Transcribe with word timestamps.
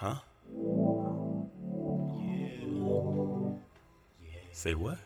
Huh? 0.00 0.14
Say 4.52 4.74
what? 4.74 4.98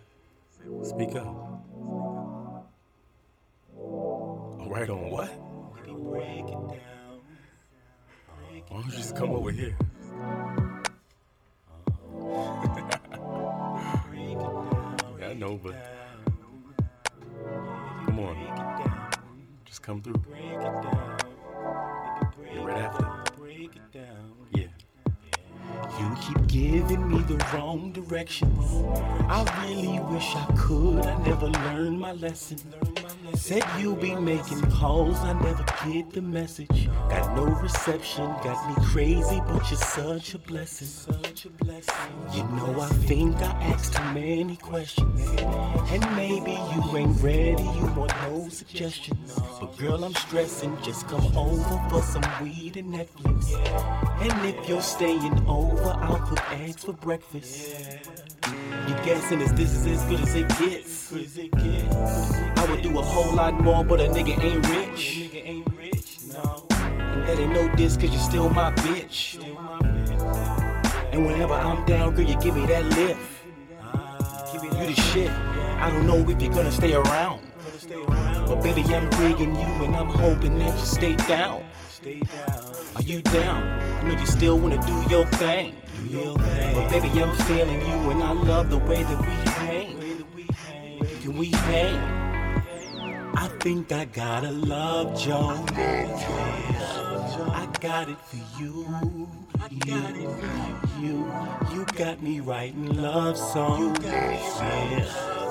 Speak 0.82 1.14
up. 1.16 1.24
All 3.74 4.68
right 4.68 4.90
on 4.90 5.08
what? 5.10 5.28
Why 8.68 8.80
don't 8.82 8.84
you 8.84 8.92
just 8.92 9.16
come 9.16 9.30
over 9.30 9.50
here? 9.50 9.74
yeah, 15.18 15.28
I 15.30 15.32
know, 15.32 15.56
but 15.56 15.74
come 18.04 18.18
on, 18.18 18.36
just 19.64 19.80
come 19.80 20.02
through. 20.02 20.22
You 22.54 22.60
right 22.60 22.76
after? 22.76 23.21
Keep 26.26 26.46
giving 26.46 27.08
me 27.08 27.20
the 27.22 27.36
wrong 27.52 27.92
directions. 27.92 28.84
I 29.28 29.42
really 29.64 29.98
wish 30.12 30.34
I 30.36 30.46
could. 30.56 31.04
I 31.04 31.16
never 31.24 31.48
learned 31.48 31.98
my 31.98 32.12
lesson. 32.12 32.58
Said 33.34 33.64
you 33.78 33.96
be 33.96 34.14
making 34.14 34.60
calls, 34.70 35.18
I 35.20 35.32
never 35.32 35.64
get 35.84 36.10
the 36.12 36.22
message. 36.22 36.88
Got 37.08 37.34
no 37.34 37.44
reception, 37.44 38.26
got 38.44 38.58
me 38.68 38.84
crazy, 38.86 39.40
but 39.46 39.68
you're 39.70 39.80
such 39.80 40.34
a 40.34 40.38
blessing. 40.38 40.86
Such 40.86 41.46
a 41.46 41.50
blessing. 41.50 41.94
You 42.32 42.44
know 42.44 42.80
I 42.80 42.88
think 42.88 43.36
I 43.36 43.52
asked 43.72 43.94
too 43.94 44.04
many 44.12 44.56
questions, 44.56 45.20
and 45.92 46.16
maybe 46.16 46.52
you 46.52 46.96
ain't 46.96 47.20
ready. 47.20 47.62
You 47.62 47.86
want 47.94 48.12
no 48.22 48.48
suggestions, 48.48 49.38
but 49.60 49.76
girl 49.76 50.02
I'm 50.02 50.14
stressing. 50.14 50.76
Just 50.82 51.06
come 51.06 51.36
over 51.36 51.88
for 51.90 52.02
some 52.02 52.24
weed 52.40 52.78
and 52.78 52.94
Netflix. 52.94 53.52
And 54.22 54.48
if 54.48 54.68
you're 54.68 54.80
staying 54.80 55.46
over, 55.46 55.90
I'll 56.00 56.18
cook 56.20 56.42
eggs 56.52 56.84
for 56.84 56.94
breakfast. 56.94 57.74
You 58.88 58.94
guessing 59.04 59.42
is 59.42 59.52
this 59.52 59.74
is 59.74 59.86
as 59.86 60.02
good 60.08 60.20
as 60.20 60.34
it 60.34 60.48
gets? 60.58 61.12
I 61.12 62.70
would 62.70 62.82
do 62.82 62.98
a 62.98 63.02
whole 63.02 63.34
lot 63.34 63.60
more, 63.60 63.84
but 63.84 64.00
a 64.00 64.04
nigga 64.04 64.42
ain't 64.42 64.66
rich. 64.70 65.30
And 66.34 67.22
that 67.28 67.38
ain't 67.38 67.52
no 67.52 67.68
diss, 67.76 67.98
cause 67.98 68.10
you're 68.10 68.18
still 68.18 68.48
my 68.48 68.72
bitch. 68.72 69.36
And 71.12 71.26
whenever 71.26 71.52
I'm 71.52 71.84
down, 71.84 72.14
girl, 72.14 72.24
you 72.24 72.38
give 72.40 72.56
me 72.56 72.64
that 72.66 72.84
lift. 72.86 73.20
You 74.54 74.70
the 74.70 74.94
shit. 74.94 75.51
I 75.82 75.90
don't 75.90 76.06
know 76.06 76.18
if 76.30 76.40
you're 76.40 76.52
gonna 76.52 76.70
stay 76.70 76.94
around. 76.94 77.42
But 78.46 78.62
baby, 78.62 78.82
I'm 78.94 79.10
rigging 79.18 79.56
you 79.56 79.84
and 79.84 79.96
I'm 79.96 80.06
hoping 80.06 80.56
that 80.60 80.78
you 80.78 80.84
stay 80.84 81.16
down. 81.16 81.64
Stay 81.90 82.20
down. 82.20 82.74
Are 82.94 83.02
you 83.02 83.20
down? 83.20 83.64
I 83.64 84.02
know 84.04 84.20
you 84.20 84.26
still 84.26 84.60
wanna 84.60 84.80
do 84.86 85.04
your 85.10 85.26
thing. 85.42 85.74
But 86.72 86.88
baby, 86.88 87.08
I'm 87.20 87.36
feeling 87.48 87.80
you 87.80 88.10
and 88.12 88.22
I 88.22 88.30
love 88.30 88.70
the 88.70 88.78
way 88.78 89.02
that 89.02 89.20
we 89.20 89.34
hang. 89.66 90.24
Can 91.20 91.36
we 91.36 91.50
hang? 91.50 91.98
I 93.34 93.48
think 93.58 93.90
I 93.90 94.04
gotta 94.04 94.52
love 94.52 95.20
Joe. 95.20 95.64
I 97.60 97.68
got 97.80 98.08
it 98.08 98.18
for 98.20 98.62
you. 98.62 98.86
I 99.60 99.68
got 99.90 100.14
it 100.14 100.30
for 100.30 101.00
you. 101.00 101.26
You 101.74 101.84
got 101.96 102.22
me 102.22 102.38
writing 102.38 103.02
love 103.02 103.36
songs. 103.36 103.98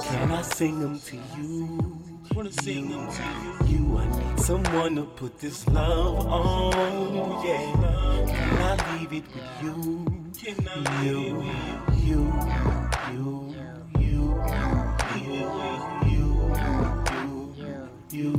Can 0.04 0.32
I 0.32 0.42
sing 0.42 0.80
them 0.80 1.00
to 1.00 1.16
you? 1.38 2.02
Wanna 2.36 2.52
sing 2.52 2.90
them 2.90 3.08
to 3.12 3.24
you? 3.68 3.78
You, 3.78 3.98
I 3.98 4.06
need 4.08 4.40
someone 4.40 4.96
to 4.96 5.04
put 5.04 5.40
this 5.40 5.68
love 5.68 6.26
on. 6.28 7.46
Yeah. 7.46 7.58
I 8.64 8.98
believe 8.98 9.12
with 9.12 9.64
you 9.64 10.22
can 10.42 10.68
I 10.68 11.04
leave 11.04 11.28
it 11.28 11.34
with 11.34 12.02
you? 12.02 12.02
You, 12.02 12.02
you, 12.02 12.08
you, 12.08 12.22
you, 13.20 13.36
you, 14.00 14.26
you, 15.22 15.46
you, 16.10 16.26
you. 17.60 17.78
You, 18.12 18.34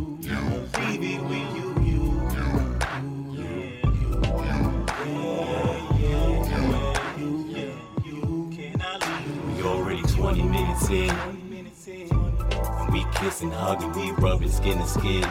leave 0.78 1.03
it 1.03 1.21
with 1.22 1.49
you, 1.56 1.69
you. 1.84 2.03
Already 9.65 10.03
20 10.03 10.43
minutes 10.43 10.91
in. 10.91 11.41
We 12.92 13.06
kissing, 13.14 13.50
hugging, 13.50 13.92
we 13.92 14.10
rubbing 14.12 14.50
skin 14.50 14.76
to 14.76 14.86
skin. 14.86 15.26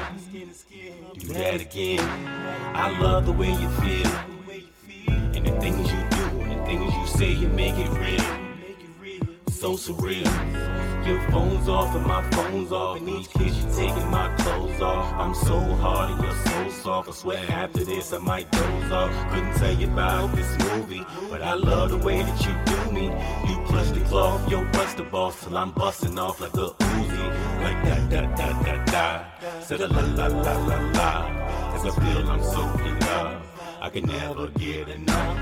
Do 1.13 1.27
that 1.33 1.61
again. 1.61 1.99
I 2.73 2.99
love 2.99 3.27
the 3.27 3.31
way 3.31 3.51
you 3.51 3.69
feel. 3.81 4.07
And 5.35 5.45
the 5.45 5.51
things 5.59 5.91
you 5.91 5.99
do, 6.09 6.41
and 6.41 6.59
the 6.59 6.66
things 6.66 6.91
you 6.94 7.07
say, 7.07 7.31
you 7.31 7.47
make 7.49 7.75
it 7.77 7.89
real. 7.99 8.41
So 9.51 9.73
surreal. 9.73 10.25
Your 11.05 11.22
phone's 11.29 11.67
off 11.69 11.95
and 11.95 12.05
my 12.05 12.27
phone's 12.31 12.72
off. 12.72 12.97
And 12.97 13.09
each 13.09 13.29
kiss 13.29 13.55
you 13.55 13.69
taking 13.75 14.09
my 14.09 14.35
clothes 14.38 14.81
off. 14.81 15.13
I'm 15.13 15.35
so 15.35 15.59
hard 15.59 16.11
and 16.11 16.23
you're 16.23 16.45
so 16.45 16.69
soft. 16.81 17.09
I 17.09 17.11
swear 17.11 17.45
after 17.49 17.83
this 17.83 18.11
I 18.11 18.17
might 18.17 18.51
doze 18.51 18.91
off. 18.91 19.11
Couldn't 19.31 19.53
tell 19.55 19.73
you 19.75 19.88
about 19.88 20.35
this 20.35 20.57
movie, 20.72 21.05
but 21.29 21.43
I 21.43 21.53
love 21.53 21.91
the 21.91 21.97
way 21.97 22.23
that 22.23 22.41
you 22.43 22.53
do 22.66 22.91
me. 22.91 23.05
You 23.47 23.63
plush 23.67 23.91
the 23.91 24.01
cloth, 24.05 24.49
yo, 24.49 24.63
bust 24.72 24.97
the 24.97 25.03
boss 25.03 25.43
till 25.43 25.55
I'm 25.57 25.72
busting 25.72 26.17
off 26.17 26.41
like 26.41 26.53
a 26.55 26.69
Uzi. 26.69 27.10
Like 27.63 27.81
da 27.83 27.95
da 28.09 28.22
da 28.35 28.47
da 28.63 28.75
da. 28.85 29.05
Said 29.61 29.81
a 29.81 29.88
la 29.88 30.01
la 30.01 30.27
la 30.27 30.53
la 30.69 30.77
la. 30.97 31.11
As 31.75 31.85
I 31.85 31.91
feel 32.01 32.29
I'm 32.29 32.44
so 32.44 32.61
in 32.85 32.99
love. 32.99 33.41
I 33.81 33.89
can 33.89 34.05
never 34.05 34.47
get 34.49 34.88
enough. 34.89 35.38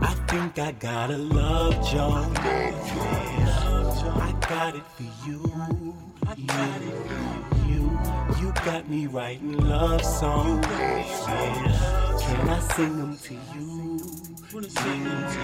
I 0.00 0.14
think 0.28 0.58
I 0.58 0.72
got 0.72 1.10
a 1.10 1.16
love 1.18 1.74
Joe. 1.90 2.12
I 4.26 4.32
got 4.48 4.74
it 4.76 4.86
for 4.94 5.08
you. 5.26 5.40
I 6.26 6.34
got 6.46 6.82
it 6.82 6.96
for 7.08 7.56
you. 7.68 7.82
You 8.40 8.52
got 8.64 8.88
me 8.88 9.06
writing 9.06 9.56
love 9.56 10.04
songs. 10.04 10.66
Yeah. 10.66 12.18
Can 12.20 12.48
I 12.48 12.58
sing 12.60 12.96
them 12.98 13.16
to 13.16 13.34
you? 13.54 13.98
Sing 14.48 15.04
them 15.04 15.22
to 15.34 15.40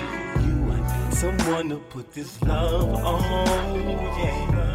you. 0.46 0.56
I 0.72 0.78
need 1.06 1.14
someone 1.14 1.68
to 1.70 1.76
put 1.76 2.12
this 2.12 2.40
love 2.42 2.94
on. 3.04 3.74
Yeah. 4.18 4.69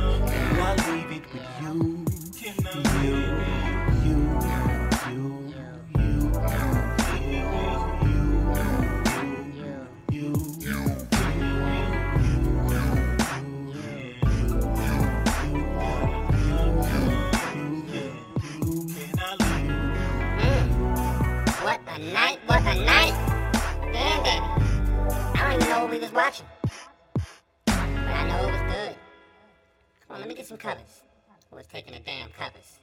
What 22.45 22.61
a 22.61 22.75
night. 22.85 23.13
Damn, 23.91 24.23
baby. 24.23 24.45
I 25.35 25.51
don't 25.51 25.61
even 25.61 25.69
know 25.69 25.79
what 25.81 25.91
we 25.91 25.99
was 25.99 26.11
watching. 26.11 26.45
But 27.65 27.75
I 27.75 28.27
know 28.27 28.47
it 28.47 28.51
was 28.51 28.73
good. 28.73 28.95
Come 30.07 30.15
on, 30.15 30.19
let 30.19 30.27
me 30.27 30.35
get 30.35 30.45
some 30.45 30.57
covers. 30.57 31.01
Who 31.49 31.55
was 31.57 31.67
taking 31.67 31.93
the 31.93 31.99
damn 31.99 32.29
covers? 32.29 32.79